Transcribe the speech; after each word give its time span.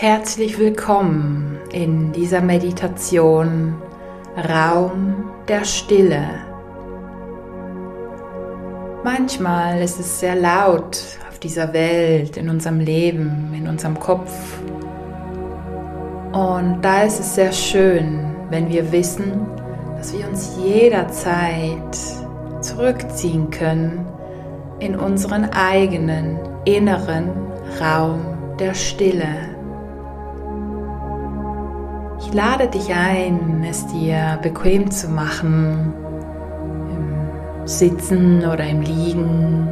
Herzlich 0.00 0.60
willkommen 0.60 1.58
in 1.72 2.12
dieser 2.12 2.40
Meditation 2.40 3.74
Raum 4.48 5.28
der 5.48 5.64
Stille. 5.64 6.22
Manchmal 9.02 9.82
ist 9.82 9.98
es 9.98 10.20
sehr 10.20 10.36
laut 10.36 11.02
auf 11.28 11.40
dieser 11.40 11.72
Welt, 11.72 12.36
in 12.36 12.48
unserem 12.48 12.78
Leben, 12.78 13.52
in 13.52 13.66
unserem 13.66 13.98
Kopf. 13.98 14.30
Und 16.30 16.78
da 16.80 17.02
ist 17.02 17.18
es 17.18 17.34
sehr 17.34 17.50
schön, 17.50 18.36
wenn 18.50 18.68
wir 18.68 18.92
wissen, 18.92 19.48
dass 19.96 20.16
wir 20.16 20.28
uns 20.28 20.56
jederzeit 20.64 21.98
zurückziehen 22.60 23.50
können 23.50 24.06
in 24.78 24.94
unseren 24.94 25.46
eigenen 25.46 26.38
inneren 26.66 27.30
Raum 27.80 28.20
der 28.60 28.74
Stille. 28.74 29.47
Ich 32.28 32.34
lade 32.34 32.68
dich 32.68 32.92
ein, 32.94 33.64
es 33.64 33.86
dir 33.86 34.38
bequem 34.42 34.90
zu 34.90 35.08
machen, 35.08 35.94
im 36.90 37.66
Sitzen 37.66 38.44
oder 38.44 38.66
im 38.66 38.82
Liegen 38.82 39.66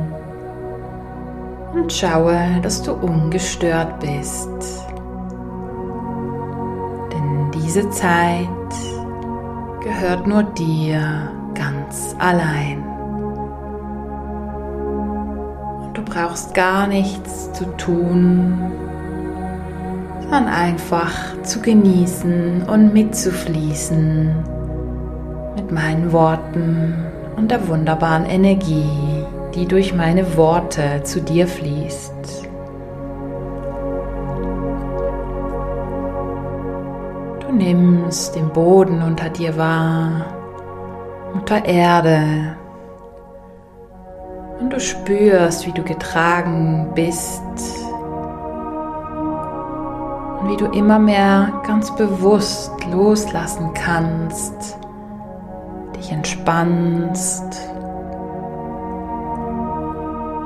und 1.74 1.92
schaue, 1.92 2.38
dass 2.62 2.80
du 2.82 2.94
ungestört 2.94 4.00
bist. 4.00 4.48
Denn 7.12 7.50
diese 7.52 7.90
Zeit 7.90 8.48
gehört 9.82 10.26
nur 10.26 10.42
dir 10.42 11.30
ganz 11.52 12.16
allein. 12.18 12.82
Und 15.82 15.92
du 15.92 16.02
brauchst 16.02 16.54
gar 16.54 16.86
nichts 16.86 17.52
zu 17.52 17.66
tun, 17.76 18.72
sondern 20.26 20.48
einfach 20.48 21.40
zu 21.42 21.60
genießen 21.60 22.64
und 22.64 22.92
mitzufließen 22.92 24.34
mit 25.54 25.70
meinen 25.70 26.12
Worten 26.12 26.94
und 27.36 27.50
der 27.50 27.68
wunderbaren 27.68 28.26
Energie, 28.26 29.24
die 29.54 29.66
durch 29.66 29.94
meine 29.94 30.36
Worte 30.36 31.02
zu 31.04 31.20
dir 31.20 31.46
fließt. 31.46 32.48
Du 37.40 37.52
nimmst 37.52 38.34
den 38.34 38.50
Boden 38.50 39.02
unter 39.02 39.30
dir 39.30 39.56
wahr, 39.56 40.26
Mutter 41.34 41.64
Erde, 41.64 42.56
und 44.58 44.72
du 44.72 44.80
spürst, 44.80 45.66
wie 45.66 45.72
du 45.72 45.82
getragen 45.82 46.90
bist 46.94 47.85
wie 50.48 50.56
du 50.56 50.66
immer 50.66 50.98
mehr 50.98 51.62
ganz 51.66 51.94
bewusst 51.94 52.72
loslassen 52.90 53.72
kannst, 53.74 54.78
dich 55.96 56.12
entspannst 56.12 57.70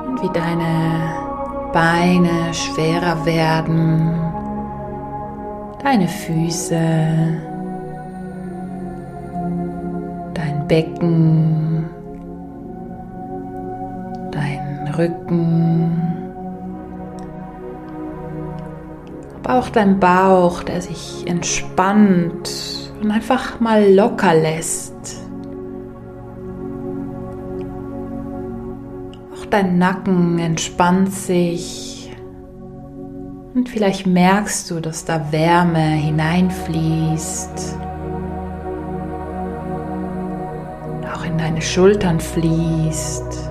und 0.07 0.23
wie 0.23 0.33
deine 0.33 1.15
Beine 1.73 2.53
schwerer 2.53 3.25
werden, 3.25 4.19
deine 5.83 6.09
Füße, 6.09 6.81
dein 10.35 10.67
Becken, 10.67 11.85
dein 14.31 14.95
Rücken. 14.97 16.20
Auch 19.51 19.69
dein 19.69 19.99
Bauch, 19.99 20.63
der 20.63 20.81
sich 20.81 21.27
entspannt 21.27 22.51
und 23.01 23.11
einfach 23.11 23.61
mal 23.61 23.93
locker 23.93 24.35
lässt. 24.35 24.95
Auch 29.35 29.47
dein 29.47 29.79
Nacken 29.79 30.39
entspannt 30.39 31.13
sich 31.13 32.13
und 33.55 33.69
vielleicht 33.69 34.07
merkst 34.07 34.71
du, 34.71 34.81
dass 34.81 35.05
da 35.05 35.33
Wärme 35.33 35.81
hineinfließt. 35.81 37.77
Auch 41.13 41.25
in 41.25 41.37
deine 41.37 41.61
Schultern 41.61 42.21
fließt. 42.21 43.50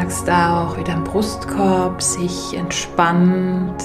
Merkst 0.00 0.30
auch, 0.30 0.78
wie 0.78 0.84
dein 0.84 1.04
Brustkorb 1.04 2.00
sich 2.00 2.56
entspannt 2.56 3.84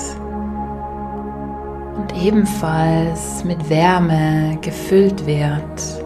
und 1.97 2.15
ebenfalls 2.15 3.43
mit 3.43 3.69
Wärme 3.69 4.57
gefüllt 4.61 5.25
wird. 5.25 6.03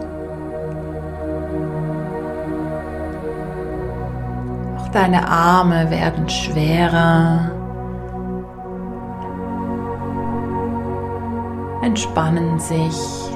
Auch 4.78 4.88
deine 4.88 5.28
Arme 5.28 5.88
werden 5.90 6.28
schwerer, 6.28 7.52
entspannen 11.82 12.58
sich. 12.58 13.29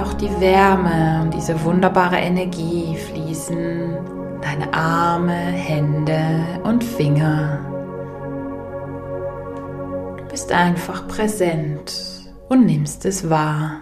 Auch 0.00 0.14
die 0.14 0.40
Wärme 0.40 1.20
und 1.22 1.34
diese 1.34 1.62
wunderbare 1.62 2.16
Energie 2.16 2.96
fließen 2.96 3.98
deine 4.40 4.72
Arme, 4.72 5.32
Hände 5.32 6.44
und 6.64 6.82
Finger. 6.82 7.58
Du 10.16 10.24
bist 10.24 10.50
einfach 10.52 11.06
präsent 11.06 11.92
und 12.48 12.64
nimmst 12.64 13.04
es 13.04 13.28
wahr. 13.28 13.80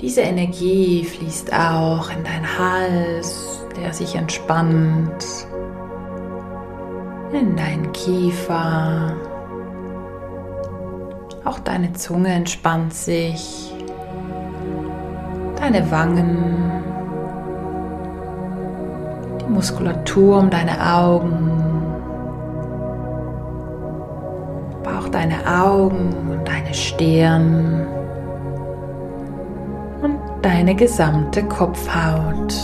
Diese 0.00 0.20
Energie 0.20 1.04
fließt 1.04 1.52
auch 1.52 2.10
in 2.10 2.22
deinen 2.22 2.58
Hals, 2.58 3.64
der 3.76 3.92
sich 3.92 4.14
entspannt, 4.14 5.24
in 7.32 7.56
deinen 7.56 7.90
Kiefer, 7.92 9.16
auch 11.44 11.58
deine 11.58 11.92
Zunge 11.92 12.28
entspannt 12.28 12.94
sich, 12.94 13.72
deine 15.56 15.90
Wangen, 15.90 16.82
die 19.40 19.52
Muskulatur 19.52 20.38
um 20.38 20.50
deine 20.50 20.94
Augen, 20.94 21.60
aber 24.82 24.98
auch 24.98 25.08
deine 25.08 25.36
Augen 25.46 26.14
und 26.30 26.48
deine 26.48 26.72
Stirn. 26.72 27.86
Und 30.02 30.18
deine 30.42 30.74
gesamte 30.74 31.42
Kopfhaut. 31.44 32.54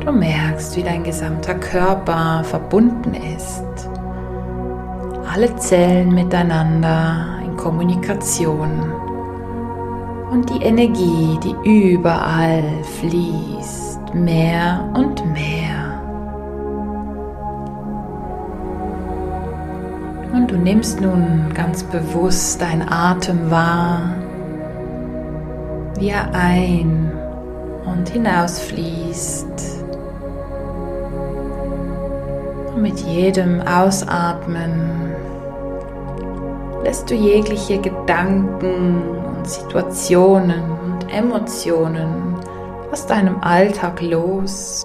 Du 0.00 0.12
merkst, 0.12 0.47
wie 0.58 0.82
dein 0.82 1.04
gesamter 1.04 1.54
Körper 1.54 2.42
verbunden 2.42 3.14
ist. 3.14 3.88
Alle 5.32 5.54
Zellen 5.56 6.12
miteinander 6.12 7.38
in 7.44 7.56
Kommunikation. 7.56 8.92
Und 10.32 10.50
die 10.50 10.62
Energie, 10.62 11.38
die 11.42 11.54
überall 11.64 12.64
fließt, 12.98 14.14
mehr 14.14 14.84
und 14.94 15.24
mehr. 15.32 16.02
Und 20.32 20.50
du 20.50 20.56
nimmst 20.56 21.00
nun 21.00 21.52
ganz 21.54 21.84
bewusst 21.84 22.60
deinen 22.60 22.88
Atem 22.88 23.50
wahr, 23.50 24.14
wie 25.98 26.08
er 26.08 26.34
ein 26.34 27.12
und 27.86 28.08
hinausfließt. 28.08 29.77
Mit 32.80 33.00
jedem 33.00 33.60
Ausatmen 33.60 35.14
lässt 36.82 37.10
du 37.10 37.14
jegliche 37.14 37.78
Gedanken 37.80 39.02
und 39.02 39.48
Situationen 39.48 40.62
und 40.70 41.12
Emotionen 41.12 42.34
aus 42.92 43.06
deinem 43.06 43.40
Alltag 43.42 44.00
los. 44.00 44.84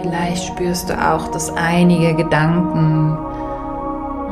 Vielleicht 0.00 0.44
spürst 0.44 0.88
du 0.88 0.94
auch, 0.94 1.28
dass 1.28 1.52
einige 1.54 2.14
Gedanken 2.14 3.18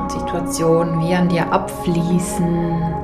und 0.00 0.12
Situationen 0.12 1.00
wie 1.00 1.14
an 1.14 1.28
dir 1.28 1.52
abfließen. 1.52 2.94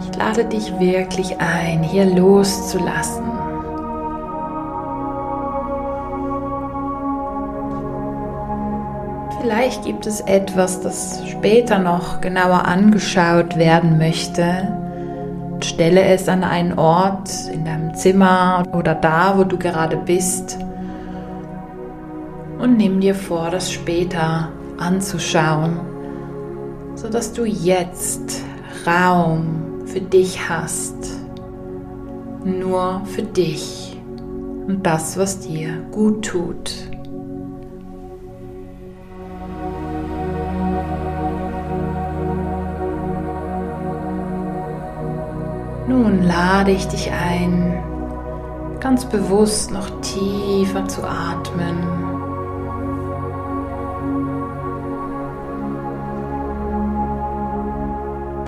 Ich 0.00 0.16
lade 0.16 0.44
dich 0.44 0.78
wirklich 0.78 1.40
ein, 1.40 1.82
hier 1.82 2.04
loszulassen 2.04 3.37
Vielleicht 9.40 9.84
gibt 9.84 10.06
es 10.06 10.20
etwas, 10.22 10.80
das 10.80 11.22
später 11.28 11.78
noch 11.78 12.20
genauer 12.20 12.64
angeschaut 12.64 13.56
werden 13.56 13.96
möchte. 13.96 14.74
Stelle 15.62 16.02
es 16.02 16.28
an 16.28 16.42
einen 16.42 16.78
Ort 16.78 17.30
in 17.52 17.64
deinem 17.64 17.94
Zimmer 17.94 18.64
oder 18.72 18.94
da, 18.94 19.38
wo 19.38 19.44
du 19.44 19.56
gerade 19.56 19.96
bist. 19.96 20.58
Und 22.58 22.76
nimm 22.76 23.00
dir 23.00 23.14
vor, 23.14 23.50
das 23.50 23.70
später 23.70 24.48
anzuschauen, 24.78 25.80
sodass 26.96 27.32
du 27.32 27.44
jetzt 27.44 28.42
Raum 28.86 29.82
für 29.86 30.00
dich 30.00 30.48
hast. 30.48 30.96
Nur 32.44 33.02
für 33.04 33.22
dich 33.22 33.96
und 34.66 34.84
das, 34.84 35.16
was 35.16 35.40
dir 35.40 35.70
gut 35.92 36.24
tut. 36.24 36.87
Nun 46.08 46.22
lade 46.22 46.70
ich 46.70 46.88
dich 46.88 47.10
ein, 47.12 47.82
ganz 48.80 49.04
bewusst 49.04 49.70
noch 49.70 49.90
tiefer 50.00 50.88
zu 50.88 51.02
atmen. 51.02 51.76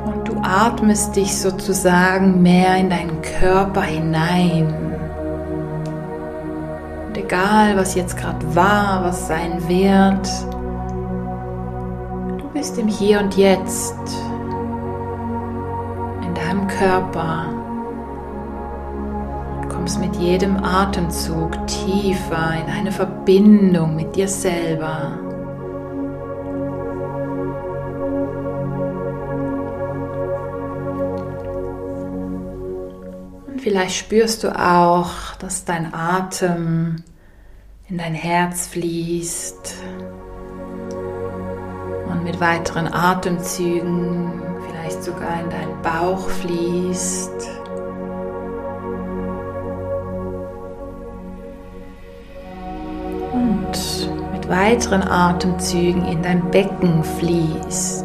Und 0.06 0.26
du 0.26 0.40
atmest 0.42 1.16
dich 1.16 1.38
sozusagen 1.38 2.40
mehr 2.40 2.78
in 2.78 2.88
deinen 2.88 3.20
Körper 3.20 3.82
hinein. 3.82 4.74
Und 7.08 7.18
egal, 7.18 7.76
was 7.76 7.94
jetzt 7.94 8.16
gerade 8.16 8.56
war, 8.56 9.04
was 9.04 9.28
sein 9.28 9.68
wird, 9.68 10.26
du 12.38 12.48
bist 12.54 12.78
im 12.78 12.88
Hier 12.88 13.20
und 13.20 13.36
Jetzt 13.36 14.19
deinem 16.50 16.66
Körper 16.66 17.46
und 19.56 19.68
kommst 19.68 20.00
mit 20.00 20.16
jedem 20.16 20.56
Atemzug 20.64 21.52
tiefer 21.68 22.54
in 22.60 22.72
eine 22.72 22.90
Verbindung 22.90 23.94
mit 23.94 24.16
dir 24.16 24.26
selber. 24.26 25.18
Und 33.46 33.60
vielleicht 33.60 33.96
spürst 33.96 34.42
du 34.42 34.48
auch, 34.48 35.36
dass 35.38 35.64
dein 35.64 35.94
Atem 35.94 37.04
in 37.88 37.98
dein 37.98 38.14
Herz 38.14 38.66
fließt 38.66 39.76
und 42.10 42.24
mit 42.24 42.40
weiteren 42.40 42.92
Atemzügen 42.92 44.49
vielleicht 45.00 45.04
sogar 45.04 45.40
in 45.42 45.50
deinen 45.50 45.82
Bauch 45.82 46.28
fließt. 46.28 47.48
Und 53.32 54.32
mit 54.32 54.48
weiteren 54.48 55.02
Atemzügen 55.02 56.04
in 56.06 56.22
dein 56.22 56.50
Becken 56.50 57.04
fließt. 57.04 58.04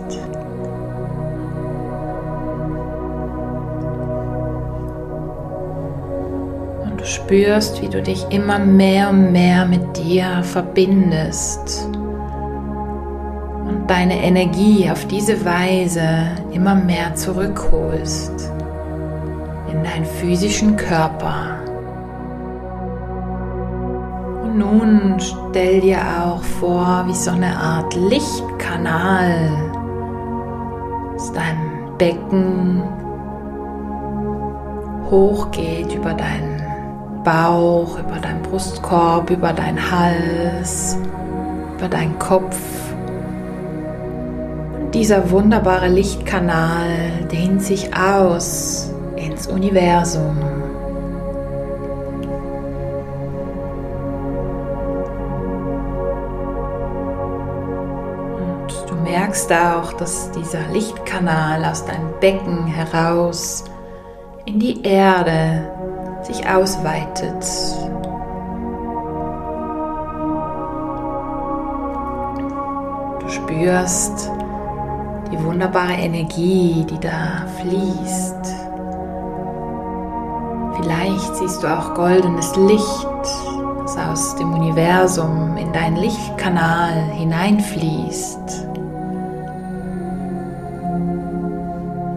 Und 6.84 7.02
du 7.02 7.06
spürst, 7.06 7.82
wie 7.82 7.90
du 7.90 8.02
dich 8.02 8.26
immer 8.30 8.60
mehr 8.60 9.10
und 9.10 9.32
mehr 9.32 9.66
mit 9.66 9.98
dir 9.98 10.44
verbindest 10.44 11.95
deine 13.88 14.24
Energie 14.24 14.90
auf 14.90 15.06
diese 15.08 15.46
Weise 15.46 16.08
immer 16.52 16.76
mehr 16.76 17.14
zurückholst 17.16 18.52
in 19.72 19.84
deinen 19.84 20.06
physischen 20.06 20.76
Körper. 20.76 21.60
Und 24.44 24.58
nun 24.58 25.20
stell 25.20 25.82
dir 25.82 26.00
auch 26.24 26.42
vor, 26.44 27.04
wie 27.08 27.14
so 27.14 27.32
eine 27.32 27.56
Art 27.56 27.96
Lichtkanal 27.96 29.52
aus 31.16 31.32
deinem 31.34 31.98
Becken 31.98 32.82
hochgeht 35.10 35.94
über 35.94 36.14
deinen 36.14 36.62
Bauch, 37.24 38.00
über 38.00 38.20
deinen 38.20 38.42
Brustkorb, 38.42 39.30
über 39.30 39.54
deinen 39.54 39.80
Hals, 39.92 40.98
über 41.78 41.88
deinen 41.88 42.18
Kopf 42.20 42.58
dieser 44.96 45.30
wunderbare 45.30 45.90
Lichtkanal 45.90 47.28
dehnt 47.30 47.62
sich 47.62 47.90
aus 47.98 48.90
ins 49.18 49.46
Universum. 49.46 50.38
Und 58.38 58.90
du 58.90 58.96
merkst 59.04 59.52
auch, 59.52 59.92
dass 59.94 60.32
dieser 60.32 60.66
Lichtkanal 60.72 61.66
aus 61.66 61.86
deinem 61.86 62.18
Becken 62.22 62.66
heraus 62.66 63.66
in 64.46 64.60
die 64.60 64.82
Erde 64.84 65.74
sich 66.24 66.48
ausweitet. 66.48 67.46
Du 73.20 73.30
spürst, 73.30 74.32
die 75.32 75.44
wunderbare 75.44 75.94
Energie, 75.94 76.86
die 76.90 77.00
da 77.00 77.46
fließt. 77.60 78.56
Vielleicht 80.78 81.36
siehst 81.38 81.64
du 81.64 81.68
auch 81.68 81.94
goldenes 81.94 82.56
Licht, 82.56 83.08
das 83.82 83.98
aus 83.98 84.36
dem 84.36 84.54
Universum 84.54 85.58
in 85.58 85.72
deinen 85.74 85.98
Lichtkanal 85.98 86.94
hineinfließt. 87.14 88.68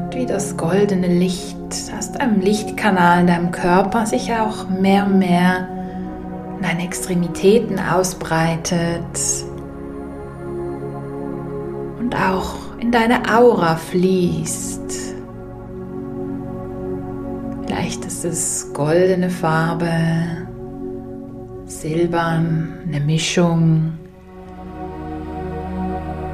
Und 0.05 0.15
wie 0.15 0.27
das 0.27 0.57
goldene 0.57 1.07
Licht 1.07 1.57
aus 1.97 2.13
deinem 2.13 2.41
Lichtkanal 2.41 3.21
in 3.21 3.27
deinem 3.27 3.51
Körper 3.51 4.07
sich 4.07 4.33
auch 4.35 4.69
mehr 4.69 5.07
und 5.07 5.19
mehr 5.19 5.69
in 6.57 6.63
deine 6.63 6.85
Extremitäten 6.85 7.79
ausbreitet 7.79 9.03
und 12.01 12.15
auch 12.15 12.58
in 12.88 12.93
deine 12.93 13.21
Aura 13.30 13.76
fließt. 13.76 15.14
Vielleicht 17.66 18.02
ist 18.07 18.25
es 18.25 18.73
goldene 18.73 19.28
Farbe, 19.28 19.90
silbern, 21.66 22.78
eine 22.87 23.00
Mischung, 23.00 23.92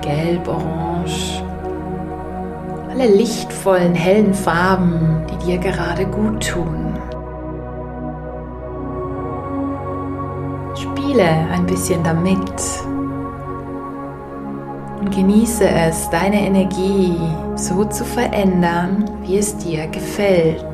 gelb, 0.00 0.46
orange, 0.46 1.42
alle 2.88 3.08
lichtvollen, 3.08 3.96
hellen 3.96 4.32
Farben, 4.32 5.26
die 5.28 5.46
dir 5.46 5.58
gerade 5.58 6.06
gut 6.06 6.50
tun. 6.50 6.96
Spiele 10.76 11.24
ein 11.52 11.66
bisschen 11.66 12.04
damit 12.04 12.48
und 15.04 15.14
genieße 15.14 15.68
es, 15.68 16.08
deine 16.08 16.40
Energie 16.40 17.14
so 17.56 17.84
zu 17.84 18.04
verändern, 18.04 19.04
wie 19.22 19.36
es 19.36 19.56
dir 19.56 19.86
gefällt. 19.88 20.64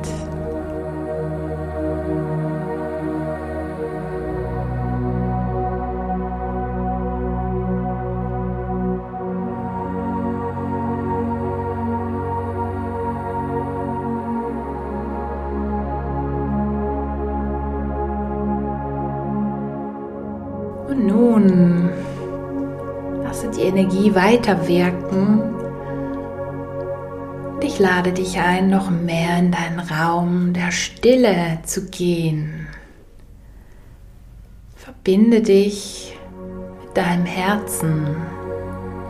Und 20.87 21.07
nun 21.07 21.89
Lasse 23.41 23.59
die 23.59 23.67
Energie 23.67 24.13
weiter 24.13 24.67
wirken. 24.67 25.41
Und 27.53 27.63
ich 27.63 27.79
lade 27.79 28.11
dich 28.11 28.39
ein, 28.39 28.69
noch 28.69 28.91
mehr 28.91 29.39
in 29.39 29.51
deinen 29.51 29.79
Raum 29.79 30.53
der 30.53 30.71
Stille 30.71 31.57
zu 31.63 31.89
gehen. 31.89 32.67
Verbinde 34.75 35.41
dich 35.41 36.15
mit 36.83 36.95
deinem 36.95 37.25
Herzen, 37.25 38.15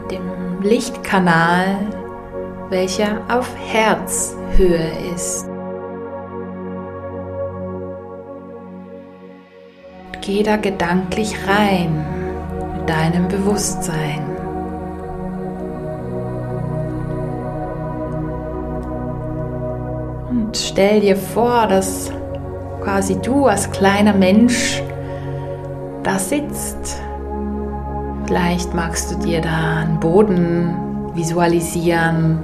dem 0.10 0.62
Lichtkanal, 0.62 1.76
welcher 2.70 3.22
auf 3.30 3.54
Herzhöhe 3.58 4.92
ist. 5.14 5.46
Geh 10.22 10.44
da 10.44 10.56
gedanklich 10.56 11.36
rein 11.48 12.21
deinem 12.86 13.28
Bewusstsein. 13.28 14.22
Und 20.30 20.58
stell 20.58 21.02
dir 21.02 21.16
vor, 21.16 21.68
dass 21.68 22.12
quasi 22.82 23.16
du 23.22 23.46
als 23.48 23.70
kleiner 23.72 24.14
Mensch 24.14 24.82
da 26.04 26.18
sitzt. 26.18 27.02
Vielleicht 28.26 28.74
magst 28.74 29.12
du 29.12 29.16
dir 29.18 29.42
da 29.42 29.82
einen 29.82 30.00
Boden 30.00 30.76
visualisieren 31.14 32.40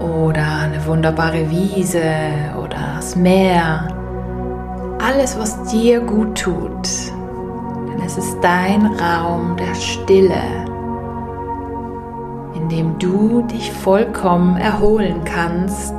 oder 0.00 0.60
eine 0.62 0.86
wunderbare 0.86 1.50
Wiese 1.50 2.02
oder 2.62 2.76
das 2.96 3.16
Meer. 3.16 3.88
Alles, 5.04 5.38
was 5.38 5.62
dir 5.64 6.00
gut 6.00 6.38
tut. 6.38 6.88
Denn 7.94 8.04
es 8.04 8.18
ist 8.18 8.38
dein 8.40 8.86
Raum 8.86 9.56
der 9.56 9.74
Stille, 9.76 10.42
in 12.54 12.68
dem 12.68 12.98
du 12.98 13.42
dich 13.42 13.70
vollkommen 13.70 14.56
erholen 14.56 15.22
kannst 15.24 15.94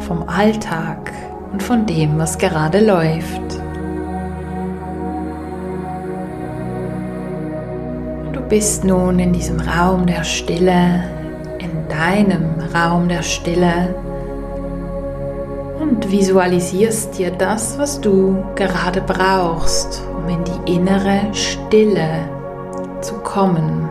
vom 0.00 0.28
Alltag 0.28 1.12
und 1.52 1.62
von 1.62 1.86
dem, 1.86 2.18
was 2.18 2.38
gerade 2.38 2.84
läuft. 2.84 3.60
Du 8.32 8.40
bist 8.48 8.84
nun 8.84 9.20
in 9.20 9.32
diesem 9.32 9.60
Raum 9.60 10.06
der 10.06 10.24
Stille, 10.24 11.04
in 11.58 11.88
deinem 11.88 12.46
Raum 12.74 13.08
der 13.08 13.22
Stille 13.22 13.94
und 15.80 16.10
visualisierst 16.10 17.16
dir 17.16 17.30
das, 17.30 17.78
was 17.78 18.00
du 18.00 18.44
gerade 18.56 19.00
brauchst, 19.00 20.05
um 20.26 20.32
in 20.32 20.44
die 20.44 20.74
innere 20.74 21.32
Stille 21.32 22.28
zu 23.00 23.14
kommen. 23.18 23.88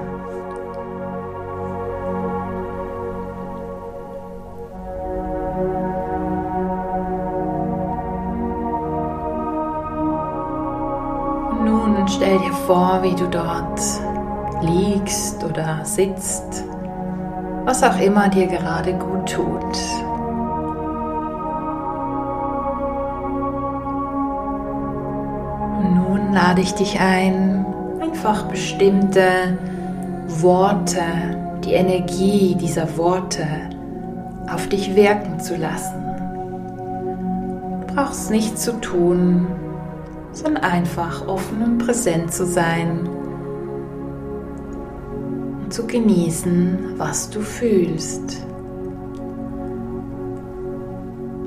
Nun 11.64 12.08
stell 12.08 12.38
dir 12.40 12.54
vor, 12.68 13.00
wie 13.02 13.16
du 13.16 13.28
dort 13.28 13.82
liegst 14.62 15.44
oder 15.44 15.80
sitzt, 15.84 16.66
was 17.64 17.84
auch 17.84 18.00
immer 18.00 18.30
dir 18.30 18.48
gerade 18.48 18.94
gut 18.94 19.32
tut. 19.32 20.05
Lade 26.36 26.62
ich 26.62 26.74
dich 26.74 27.00
ein, 27.00 27.66
einfach 28.02 28.44
bestimmte 28.50 29.58
Worte, 30.42 31.00
die 31.64 31.72
Energie 31.72 32.56
dieser 32.60 32.98
Worte 32.98 33.48
auf 34.54 34.68
dich 34.68 34.98
wirken 34.98 35.40
zu 35.40 35.56
lassen. 35.56 35.96
Du 37.88 37.96
brauchst 37.96 38.30
nichts 38.32 38.64
zu 38.64 38.74
tun, 38.82 39.48
sondern 40.34 40.66
einfach 40.66 41.26
offen 41.26 41.62
und 41.64 41.78
präsent 41.78 42.34
zu 42.34 42.46
sein 42.46 43.08
und 45.64 45.74
zu 45.74 45.88
genießen, 45.88 46.96
was 46.98 47.30
du 47.30 47.40
fühlst. 47.40 48.46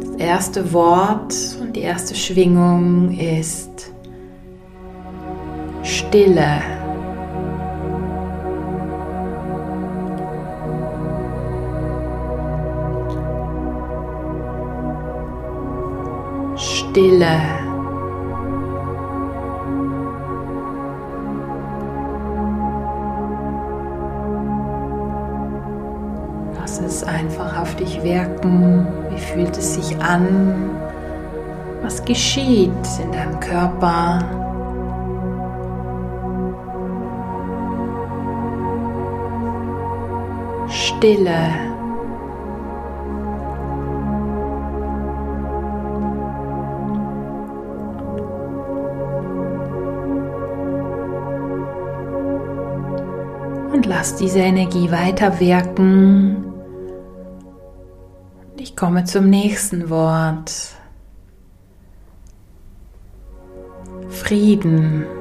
Das 0.01 0.17
erste 0.17 0.73
Wort 0.73 1.35
und 1.61 1.77
die 1.77 1.83
erste 1.83 2.15
Schwingung 2.15 3.11
ist 3.11 3.93
Stille. 6.09 6.63
Stille. 16.57 17.27
Lass 26.59 26.81
es 26.81 27.05
einfach 27.05 27.61
auf 27.61 27.77
dich 27.77 28.03
wirken. 28.03 28.87
Wie 29.11 29.19
fühlt 29.19 29.59
es 29.59 29.75
sich 29.75 30.03
an? 30.03 30.71
Was 31.83 32.03
geschieht 32.03 32.73
in 33.03 33.13
deinem 33.13 33.39
Körper? 33.41 34.48
Stille. 40.99 41.39
Und 53.73 53.87
lass 53.87 54.17
diese 54.17 54.41
Energie 54.41 54.91
weiter 54.91 55.39
wirken. 55.39 56.45
Ich 58.57 58.75
komme 58.75 59.05
zum 59.05 59.31
nächsten 59.31 59.89
Wort. 59.91 60.51
Frieden. 64.09 65.07
Frieden. 65.07 65.18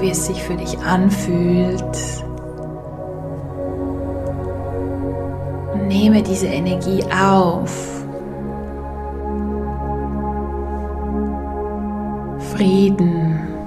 Wie 0.00 0.10
es 0.10 0.26
sich 0.26 0.42
für 0.42 0.56
dich 0.56 0.78
anfühlt. 0.78 1.82
Und 5.74 5.88
nehme 5.88 6.22
diese 6.22 6.46
Energie 6.46 7.04
auf. 7.04 8.04
Frieden. 12.52 13.57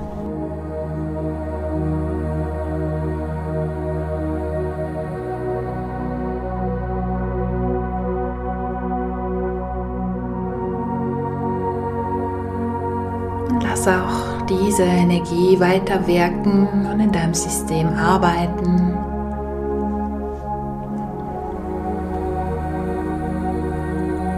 Diese 14.52 14.84
Energie 14.84 15.60
weiter 15.60 16.06
wirken 16.08 16.68
und 16.92 17.00
in 17.00 17.12
deinem 17.12 17.34
System 17.34 17.88
arbeiten. 17.88 18.94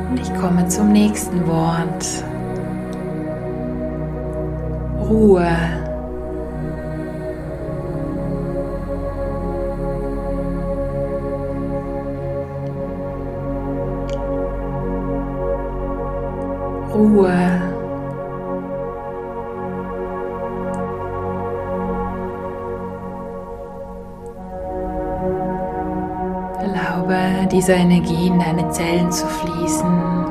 Und 0.10 0.20
ich 0.20 0.34
komme 0.36 0.68
zum 0.68 0.92
nächsten 0.92 1.48
Wort. 1.48 2.24
Ruhe. 5.00 5.48
Ruhe. 16.94 17.73
Dieser 27.54 27.76
Energie 27.76 28.28
in 28.28 28.40
deine 28.40 28.68
Zellen 28.72 29.12
zu 29.12 29.28
fließen 29.28 30.26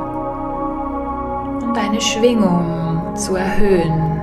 und 1.63 1.77
deine 1.77 2.01
Schwingung 2.01 3.15
zu 3.15 3.37
erhöhen. 3.37 4.21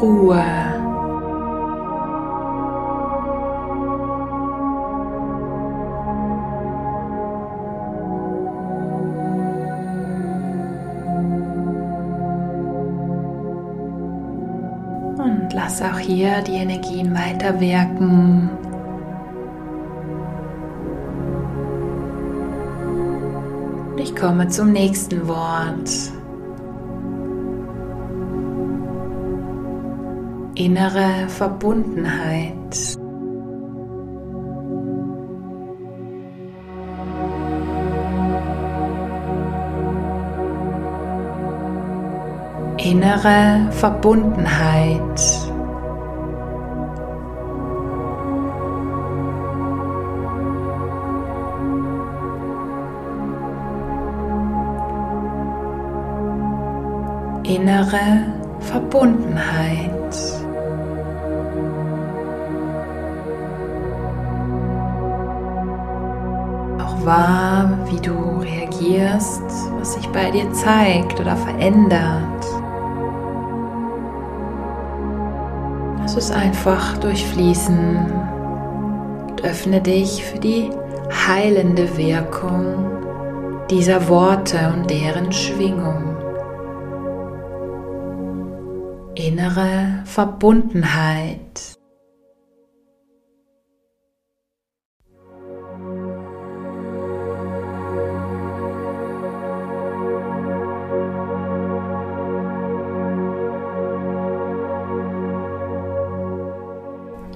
Ruhe. 0.00 0.73
Hier 16.04 16.42
die 16.42 16.52
Energien 16.52 17.14
weiter 17.14 17.60
wirken. 17.60 18.50
Ich 23.96 24.14
komme 24.14 24.48
zum 24.48 24.72
nächsten 24.72 25.26
Wort. 25.26 26.14
innere 30.54 31.28
Verbundenheit. 31.28 32.96
Innere 42.78 43.70
Verbundenheit. 43.70 45.33
Innere 57.44 58.26
Verbundenheit. 58.60 59.92
Auch 66.80 67.04
wahr, 67.04 67.78
wie 67.90 68.00
du 68.00 68.40
reagierst, 68.40 69.42
was 69.78 69.94
sich 69.94 70.08
bei 70.08 70.30
dir 70.30 70.50
zeigt 70.52 71.20
oder 71.20 71.36
verändert. 71.36 72.44
Lass 76.00 76.16
es 76.16 76.30
einfach 76.30 76.98
durchfließen 76.98 78.12
und 79.30 79.44
öffne 79.44 79.80
dich 79.80 80.24
für 80.24 80.38
die 80.38 80.70
heilende 81.26 81.96
Wirkung 81.96 82.94
dieser 83.70 84.08
Worte 84.08 84.72
und 84.74 84.90
deren 84.90 85.32
Schwingung. 85.32 86.13
Innere 89.44 90.02
Verbundenheit. 90.04 91.74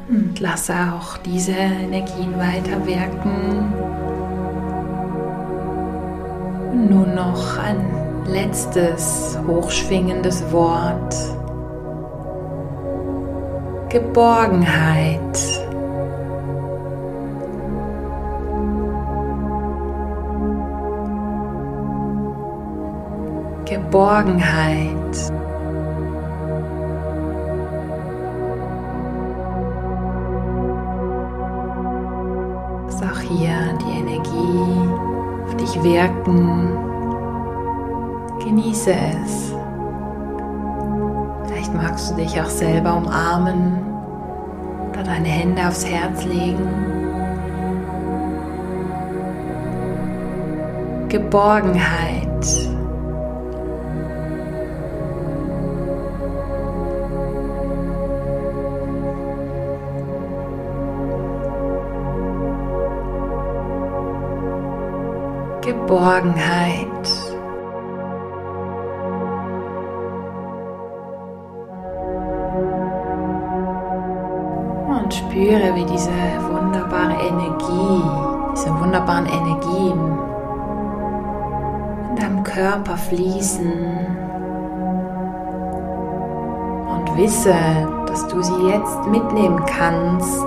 Und 0.08 0.40
lasse 0.40 0.74
auch 0.94 1.18
diese 1.18 1.52
Energien 1.52 2.34
weiter 2.38 2.86
wirken. 2.86 3.72
Nun 6.88 7.14
noch 7.14 7.58
ein 7.58 7.84
letztes 8.26 9.38
hochschwingendes 9.46 10.50
Wort. 10.50 11.38
Geborgenheit. 13.90 15.18
Geborgenheit. 23.64 24.95
Lass 32.85 33.02
auch 33.02 33.21
hier 33.21 33.78
die 33.80 33.99
Energie 34.00 34.90
auf 35.47 35.57
dich 35.57 35.83
wirken. 35.83 36.76
Genieße 38.45 38.90
es. 38.90 39.54
Vielleicht 41.47 41.75
magst 41.75 42.11
du 42.11 42.16
dich 42.16 42.39
auch 42.39 42.50
selber 42.50 42.97
umarmen 42.97 43.87
deine 45.08 45.28
Hände 45.28 45.66
aufs 45.66 45.86
Herz 45.86 46.25
legen. 46.25 46.68
Geborgenheit. 51.08 52.68
Geborgenheit. 65.62 66.77
Spüre, 75.14 75.75
wie 75.75 75.84
diese 75.84 76.10
wunderbare 76.50 77.14
Energie, 77.14 78.02
diese 78.52 78.71
wunderbaren 78.78 79.26
Energien 79.26 80.18
in 82.10 82.16
deinem 82.16 82.42
Körper 82.44 82.97
fließen. 82.97 83.73
Und 86.88 87.16
wisse, 87.16 87.54
dass 88.06 88.26
du 88.28 88.42
sie 88.42 88.68
jetzt 88.68 89.06
mitnehmen 89.06 89.64
kannst 89.66 90.44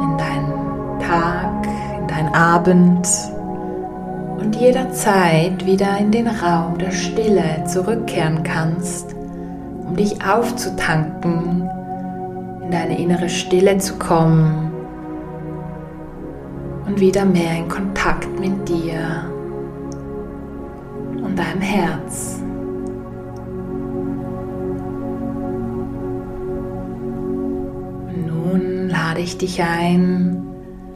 in 0.00 0.18
deinen 0.18 0.98
Tag, 1.00 1.66
in 1.98 2.06
deinen 2.06 2.34
Abend 2.34 3.08
und 4.38 4.56
jederzeit 4.56 5.64
wieder 5.64 5.98
in 5.98 6.10
den 6.10 6.28
Raum 6.28 6.78
der 6.78 6.90
Stille 6.90 7.64
zurückkehren 7.66 8.42
kannst, 8.42 9.14
um 9.86 9.96
dich 9.96 10.24
aufzutanken 10.26 11.68
in 12.64 12.70
deine 12.70 12.98
innere 12.98 13.28
Stille 13.28 13.78
zu 13.78 13.98
kommen 13.98 14.72
und 16.86 17.00
wieder 17.00 17.24
mehr 17.24 17.56
in 17.58 17.68
Kontakt 17.68 18.28
mit 18.40 18.68
dir 18.68 19.26
und 21.22 21.38
deinem 21.38 21.60
Herz. 21.60 22.40
nun 28.26 28.88
lade 28.88 29.20
ich 29.20 29.38
dich 29.38 29.62
ein, 29.62 30.42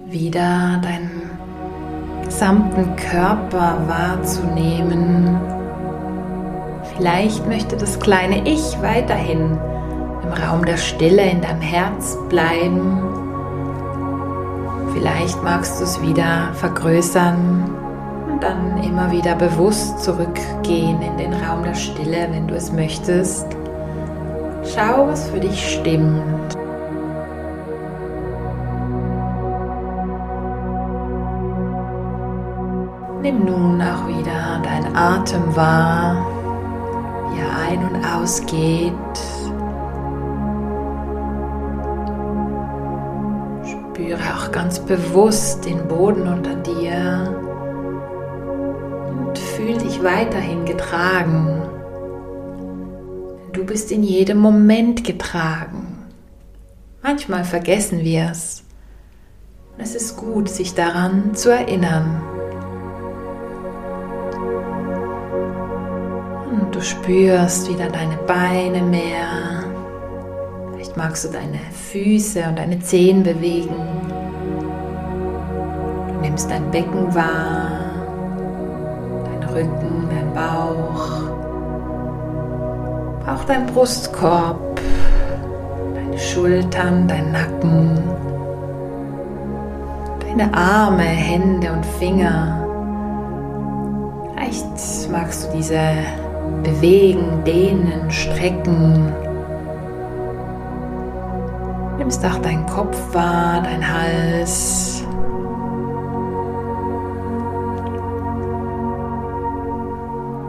wieder 0.06 0.80
deinen 0.82 1.10
gesamten 2.24 2.96
Körper 2.96 3.78
wahrzunehmen. 3.86 5.38
Vielleicht 6.96 7.46
möchte 7.46 7.76
das 7.76 7.98
kleine 7.98 8.46
Ich 8.48 8.80
weiterhin 8.82 9.58
im 10.28 10.42
Raum 10.42 10.64
der 10.64 10.76
Stille 10.76 11.22
in 11.22 11.40
deinem 11.40 11.60
Herz 11.60 12.16
bleiben. 12.28 13.02
Vielleicht 14.92 15.42
magst 15.42 15.80
du 15.80 15.84
es 15.84 16.00
wieder 16.02 16.52
vergrößern 16.54 17.70
und 18.30 18.42
dann 18.42 18.82
immer 18.82 19.10
wieder 19.10 19.34
bewusst 19.34 20.00
zurückgehen 20.00 21.00
in 21.02 21.16
den 21.16 21.32
Raum 21.32 21.62
der 21.62 21.74
Stille, 21.74 22.28
wenn 22.30 22.46
du 22.46 22.54
es 22.54 22.72
möchtest. 22.72 23.46
Schau, 24.64 25.06
was 25.06 25.30
für 25.30 25.40
dich 25.40 25.78
stimmt. 25.78 26.56
Nimm 33.22 33.44
nun 33.44 33.80
auch 33.80 34.06
wieder 34.06 34.60
deinen 34.62 34.96
Atem 34.96 35.56
wahr, 35.56 36.26
wie 37.30 37.40
er 37.40 37.70
ein- 37.70 37.84
und 37.84 38.04
ausgeht. 38.04 38.94
Spüre 44.08 44.34
auch 44.34 44.50
ganz 44.52 44.78
bewusst 44.78 45.66
den 45.66 45.86
Boden 45.86 46.26
unter 46.28 46.54
dir 46.54 47.38
und 49.10 49.36
fühl 49.36 49.76
dich 49.76 50.02
weiterhin 50.02 50.64
getragen. 50.64 51.60
Du 53.52 53.66
bist 53.66 53.92
in 53.92 54.02
jedem 54.02 54.38
Moment 54.38 55.04
getragen. 55.04 56.06
Manchmal 57.02 57.44
vergessen 57.44 58.00
wir 58.00 58.30
es. 58.32 58.64
Es 59.76 59.94
ist 59.94 60.16
gut, 60.16 60.48
sich 60.48 60.72
daran 60.72 61.34
zu 61.34 61.50
erinnern. 61.50 62.22
Und 66.50 66.74
du 66.74 66.80
spürst 66.80 67.68
wieder 67.68 67.90
deine 67.90 68.16
Beine 68.26 68.80
mehr 68.80 69.57
magst 70.98 71.24
du 71.26 71.28
deine 71.28 71.60
Füße 71.92 72.42
und 72.48 72.58
deine 72.58 72.80
Zehen 72.80 73.22
bewegen. 73.22 73.76
Du 76.08 76.20
nimmst 76.20 76.50
dein 76.50 76.68
Becken 76.72 77.14
wahr, 77.14 77.70
dein 79.24 79.48
Rücken, 79.48 80.08
dein 80.10 80.34
Bauch, 80.34 81.22
auch 83.28 83.44
dein 83.44 83.66
Brustkorb, 83.66 84.80
deine 85.94 86.18
Schultern, 86.18 87.06
dein 87.06 87.30
Nacken, 87.30 88.02
deine 90.18 90.52
Arme, 90.52 91.04
Hände 91.04 91.70
und 91.70 91.86
Finger. 92.00 92.66
Vielleicht 94.34 95.12
magst 95.12 95.46
du 95.46 95.56
diese 95.58 95.80
bewegen, 96.64 97.44
dehnen, 97.46 98.10
strecken 98.10 99.12
Nimmst 102.08 102.24
auch 102.24 102.38
deinen 102.38 102.64
Kopf 102.64 102.96
wahr, 103.12 103.60
dein 103.62 103.86
Hals. 103.86 105.04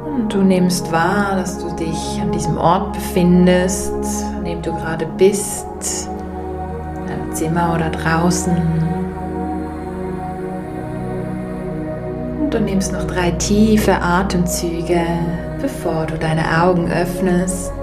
Und 0.05 0.33
du 0.33 0.37
nimmst 0.37 0.89
wahr, 0.93 1.35
dass 1.35 1.59
du 1.59 1.69
dich 1.75 2.21
an 2.21 2.31
diesem 2.31 2.57
Ort 2.57 2.93
befindest, 2.93 3.91
an 4.37 4.45
dem 4.45 4.61
du 4.61 4.71
gerade 4.71 5.05
bist, 5.17 6.09
im 7.09 7.35
Zimmer 7.35 7.73
oder 7.75 7.89
draußen. 7.89 8.55
Und 12.39 12.53
du 12.53 12.61
nimmst 12.61 12.93
noch 12.93 13.03
drei 13.03 13.31
tiefe 13.31 14.01
Atemzüge, 14.01 15.01
bevor 15.61 16.05
du 16.05 16.17
deine 16.17 16.63
Augen 16.63 16.89
öffnest 16.89 17.73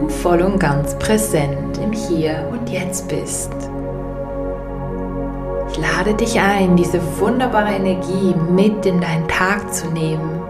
und 0.00 0.10
voll 0.10 0.42
und 0.42 0.58
ganz 0.58 0.98
präsent 0.98 1.65
im 1.86 1.92
Hier 1.92 2.48
und 2.50 2.68
Jetzt 2.68 3.08
bist. 3.08 3.52
Ich 5.70 5.78
lade 5.78 6.14
dich 6.14 6.40
ein, 6.40 6.76
diese 6.76 7.00
wunderbare 7.18 7.74
Energie 7.74 8.34
mit 8.50 8.86
in 8.86 9.00
deinen 9.00 9.28
Tag 9.28 9.72
zu 9.72 9.90
nehmen. 9.90 10.40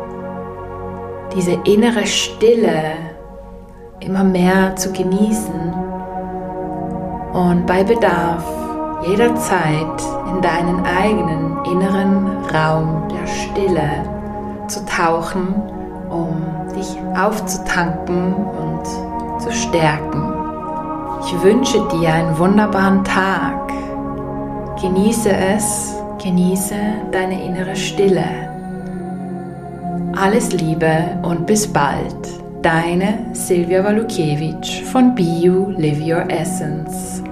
Diese 1.34 1.58
innere 1.64 2.06
Stille 2.06 2.92
immer 4.00 4.24
mehr 4.24 4.76
zu 4.76 4.92
genießen 4.92 5.74
und 7.32 7.66
bei 7.66 7.82
Bedarf 7.82 8.44
jederzeit 9.06 10.02
in 10.28 10.40
deinen 10.40 10.84
eigenen 10.84 11.64
inneren 11.64 12.26
Raum 12.54 13.08
der 13.10 13.26
Stille 13.26 14.68
zu 14.68 14.84
tauchen, 14.86 15.54
um 16.08 16.42
dich 16.74 16.96
aufzutanken 17.18 18.34
und 18.34 19.42
zu 19.42 19.52
stärken. 19.52 20.45
Ich 21.26 21.42
wünsche 21.42 21.80
dir 21.88 22.14
einen 22.14 22.38
wunderbaren 22.38 23.02
Tag. 23.02 23.72
Genieße 24.80 25.28
es, 25.28 25.96
genieße 26.22 26.76
deine 27.10 27.42
innere 27.42 27.74
Stille. 27.74 28.24
Alles 30.14 30.52
Liebe 30.52 31.18
und 31.22 31.44
bis 31.44 31.66
bald. 31.66 32.14
Deine 32.62 33.18
Silvia 33.32 33.82
Walukiewicz 33.82 34.88
von 34.92 35.16
You 35.16 35.70
Live 35.70 36.00
Your 36.00 36.30
Essence. 36.30 37.25